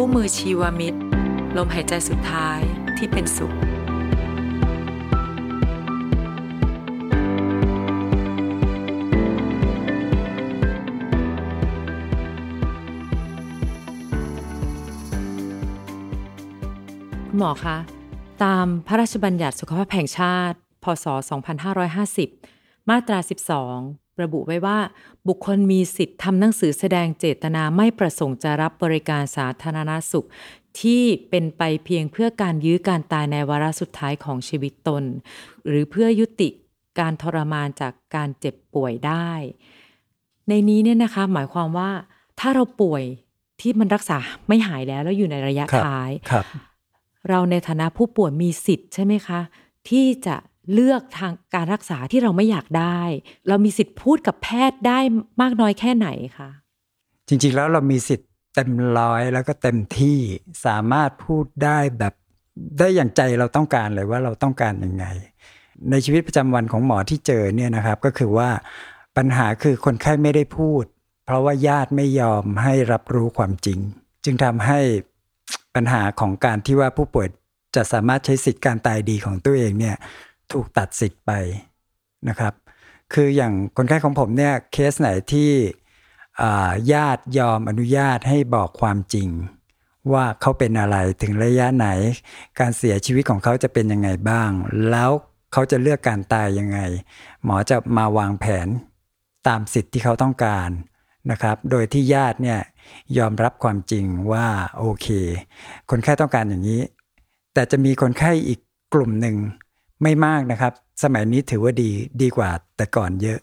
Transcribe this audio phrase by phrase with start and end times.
[0.00, 0.98] คู่มือชีวมิตร
[1.56, 2.60] ลมหายใจสุดท้าย
[2.96, 3.56] ที่เป็นสุขคุ
[17.36, 17.76] ณหมอคะ
[18.44, 21.06] ตามพระราชบัญญัติสุขภาพแห่งชาติ พศ
[22.18, 23.18] 2550 มาตรา
[23.68, 24.78] 12 ระบุไว้ว่า
[25.28, 30.26] บุคคลมีสิทธิ์ทำหนังสือแสดงเจตนาไม่ประสงค์จะรับบริการสาธารณสุข
[30.80, 35.04] ที่เป็นไปเพียงเพื่อการยื้อการตายในวาระสุดท้ายของชีวิตตน
[35.66, 36.48] หรือเพื่อยุติ
[37.00, 39.30] การทรมานจากการเจ็บป่วยได้
[40.48, 41.90] ในนี้เนี่ยนะคะหมายความว่า
[42.40, 43.02] ถ้าเราป่วย
[43.60, 46.44] ที่มันรักษาไม่หายแล้วแล้วอยู่ในระยะครับท้ายครับ
[47.28, 49.40] เราในฐานะผู้ป่วยมีสิทธิ์ใช่ไหมคะ
[49.88, 50.36] ที่จะ
[50.72, 53.00] เลือกทางการรักษาที่เราไม่อยากได้
[53.48, 54.98] เรามีสิทธิ์พูดกับแพทย์ได้
[55.40, 56.50] มากน้อยแค่ไหนคะ
[57.28, 60.18] จริงๆแล้วเรามีสิทธิ์เต็มร้อยแล้วก็เต็มที่
[60.66, 62.14] สามารถพูดได้แบบ
[62.78, 65.04] ได้อย่างใจเราต้องการเลยว่าเราต้องการยังไง
[65.90, 68.50] ในชีวิตประจำวันของหมอที่เจอเนี่ยนะครับก็คือว่า
[69.16, 70.84] ปัญหาคือคนไข้ไม่ได้พูด
[71.26, 73.78] เพราะว่าญาติไม่ยอมให้รับรู้ความจริง
[74.24, 74.80] จึงทำให้
[75.74, 77.28] ปัญหาของการที่ว่าผู้ป่วย
[77.76, 79.96] จะสามารถใช้สิทธิการตายดีของตัวเองเนี่ย
[80.52, 81.32] ถูกตัดสิทธิ์ไป
[82.28, 82.54] นะครับ
[83.12, 85.50] คืออย่างคนไข้ของผมเนี่ยเคสไหนที่
[86.92, 89.28] ญาติยอมอนุญาตให้บอกความจริง
[90.12, 91.88] ว่าเขาเป็นอะไรถึงระยะไหน
[92.58, 94.50] การเสียชีวิตของเขาจะเป็นยังไงบ้าง
[94.90, 95.10] แล้ว
[95.52, 96.78] เขาจะเลือกการตายยังไง
[97.44, 98.68] หมอจะมาวางแผน
[99.48, 100.70] ตามสิทธิ์ที่เขาต้องการ
[101.30, 102.60] นะครับ โดยที่ญาติเนี่ย
[103.18, 105.06] ยอมรับความจริงว่าโอเค
[105.90, 106.82] คนไข้ต้องการอย่างนี้
[107.54, 108.60] แต่จะมีคนไข้อีก
[108.94, 109.36] กลุ่มหนึ่ง
[110.02, 110.72] ไม่มากนะครับ
[111.02, 111.90] สมัยนี้ถือว่าดี
[112.22, 113.38] ดีกว่าแต่ก่อนเยอะ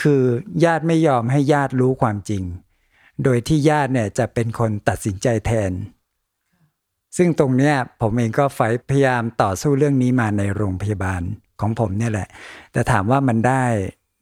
[0.00, 0.20] คือ
[0.64, 2.42] ญาติไม่ยอมให้ญาติรู้ความจริง
[3.24, 5.72] โดยที่ญาติเนี่ยจะเป็นคนตัดสินใจแทน
[7.16, 11.22] ซึ่งตรงเนี้ยผมเองก็ไฟพยายามต่อสู้เรื่องนี้มาในโรงพยาบาล
[11.60, 12.28] ของผมเนี่ยแหละ
[12.72, 13.64] แต่ถามว่ามันได้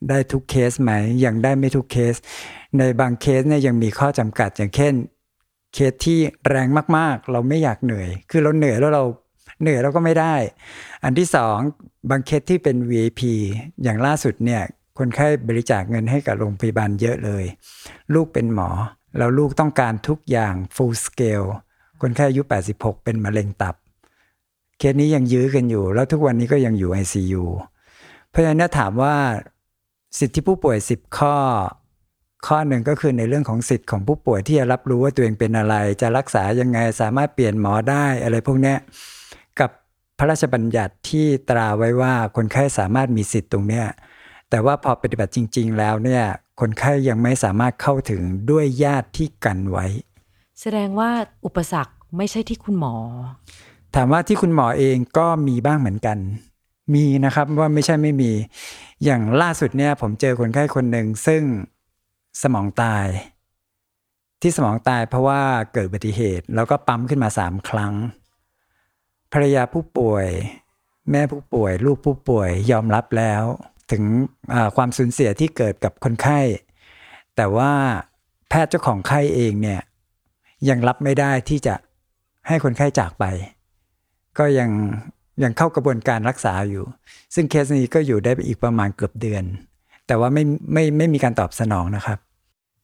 [0.08, 0.92] ได้ทุกเคสไหม
[1.24, 2.14] ยังได้ไม่ทุกเคส
[2.78, 4.94] ในบางเคสเนี่ยยังมีข้อจำกัดอย่างเช่น
[5.74, 6.18] เคสที่
[6.48, 9.04] แรงมากๆ เราไม่อยากเหนื่อย คือเราเหนื่อยแล้วเรา
[9.60, 10.34] เหนื่อยเราก็ไม่ได้
[11.04, 11.58] อันที่สอง
[12.10, 13.20] บางเคสที่เป็น VIP
[13.82, 14.62] อย่างล่าสุดเนี่ย
[14.98, 17.44] คนไข้บริจาคเงินให้กับโรงพยาบาลเยอะเลย
[18.14, 18.68] ลูกเป็นหมอ
[19.18, 21.48] แล้วลูกต้องการทุกอย่าง full scale
[22.00, 22.42] คนไข้อายุ
[22.74, 23.74] 86 เป็นมะเร็งตับ
[24.78, 27.44] เคสนี้ยังยื้อกันอยู่ แล้วทุกวันนี้ก็ยังอยู่ ICU
[28.30, 29.14] เพราะฉะนั้นถามว่า
[30.18, 31.36] สิทธิผู้ป่วย 10 ข้อ
[32.46, 38.74] ข้อหนึ่งก็คือในเรื่องของสิทธิ์ของผู้ป่วยที่จะรับรู้ว่าตัวเองเป็นอะไร จะรักษายังไงสามารถเปลี่ยนหมอได้อะไรพวกนี้
[40.18, 43.86] พระราชบัญญัติที่ตราไว้ว่าคนไข้สามารถมีสิทธิ์ตรงเนี้ย
[44.50, 46.24] แต่ว่าพอปฏิบัติจริง ๆ แล้วเนี่ย
[46.60, 48.20] คนไข้ยังไม่สามารถเข้าถึง
[48.50, 49.86] ด้วยญาติที่กันไว้
[50.60, 51.10] แสดงว่า
[51.44, 52.94] อุปสรรคไม่ใช่ที่คุณหมอ
[53.94, 56.18] ถามว่าที่คุณหมอเองก็มีบ้างเหมือนกัน
[56.94, 58.32] มีนะครับว่าไม่ใช่ไม่มี
[59.04, 61.42] อย่างล่าสุดเนี่ย ผมเจอคนไข้คนหนึ่งซึ่ง
[62.42, 63.06] สมองตาย
[64.42, 65.40] ที่สมองตายเพราะว่า
[65.72, 67.92] เกิดอุบัติเหตุ แล้วก็ปั๊มขึ้นมาสามครั้ง
[69.34, 70.26] ภรรยาผู้ป่วย
[71.10, 73.42] แม่ผู้ป่วย ลูกผู้ป่วยยอมรับแล้ว
[73.90, 74.02] ถึง
[74.54, 76.40] อ่าความสูญเสียที่เกิดกับคนไข้
[77.36, 77.72] แต่ว่า
[78.48, 79.80] แพทย์เจ้าของไข้เองเนี่ย
[80.68, 81.74] ยังรับไม่ได้ที่จะ
[82.48, 83.24] ให้คนไข้จากไป
[84.38, 84.70] ก็ยัง
[85.42, 86.84] ยังเข้ากระบวนการรักษาอยู่
[87.34, 89.44] ซึ่งเคสนี้ก็อยู่ได้อีกประมาณเกือบเดือน
[90.06, 92.18] แต่ว่าไม่ไม่ไม่มีการตอบสนองนะครับ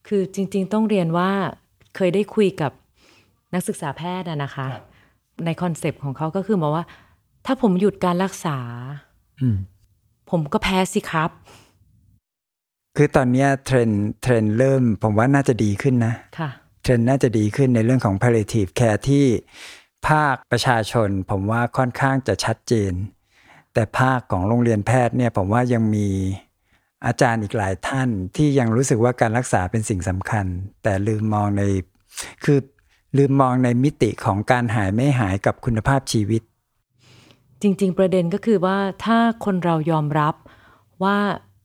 [0.09, 1.31] คือจริง ๆ ต้องเรียนว่า
[1.97, 2.73] เคยได้คุยกับ
[3.55, 4.67] นักศึกษาแพทย์อะนะคะ
[5.47, 6.85] ในคอนเซปต์ของเขาก็คือบอกว่า
[7.47, 8.59] ถ้าผมหยุดการรักษา
[9.41, 9.57] อืม
[10.31, 11.31] ผมก็แพ้สิครับ
[12.97, 16.51] คือตอนเนี้ยเทรนด์เทรนด์เริ่ม ผมว่าน่าจะดีขึ้นนะค่ะ
[16.83, 19.27] เทรนด์น่าจะดีขึ้นในเรื่องของ palliative care ที่
[20.09, 22.93] ภาคประชาชน ผมว่าค่อนข้างจะชัดเจน
[23.75, 26.09] แต่ภาคของโรงเรียนแพทย์เนี่ยผมว่ายังมี
[27.07, 30.47] อาจารย์อีกหลายท่านที่ยังรู้สึกว่าการรักษาเป็นสิ่งสำคัญ
[30.83, 31.63] แต่ลืมมองใน
[32.45, 32.59] คือ
[33.17, 36.43] ลืมมองในมิติของการหายไม่หายกับคุณภาพชีวิต
[37.63, 40.35] จริง ๆ ประเด็นก็คือว่าถ้าคนเรายอมรับ
[41.03, 41.17] ว่า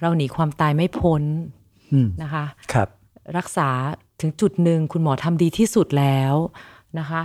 [0.02, 1.24] เราหนีความตายไม่พ้น
[1.92, 2.88] อืมนะคะครับ
[3.38, 3.70] รักษา
[4.22, 6.34] ถึงจุดหนึ่งคุณหมอทำดีที่สุดแล้ว
[7.00, 7.24] นะคะ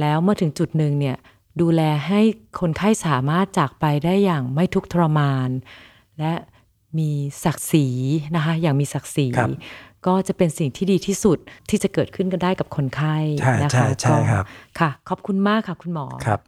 [0.00, 1.16] แล้วเมื่อถึงจุดหนึ่งเนี่ย
[1.60, 2.20] ดูแลให้
[2.60, 5.48] คนไข้สามารถจากไปได้อย่างไม่ทุกข์ทรมาน
[6.18, 6.32] และ
[6.98, 7.10] มี
[7.44, 7.86] ศักดิ์ศรี
[8.36, 9.50] นะคะ อย่างมีศักดิ์ศรีครับ
[10.06, 11.38] ก็จะเป็นสิ่งที่ดีที่สุด
[11.68, 14.44] ที่จะเกิดขึ้นกันได้กับคนไข้ใช่นะใช่คะใช่ก็ครับ
[14.80, 16.40] ค่ะ ขอบคุณมากค่ะคุณหมอครับ